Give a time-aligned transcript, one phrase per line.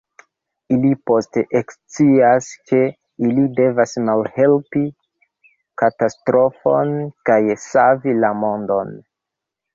[0.75, 2.79] Ili poste ekscias, ke
[3.27, 4.83] ili devas malhelpi
[5.83, 6.97] katastrofon
[7.31, 8.93] kaj savi la mondon.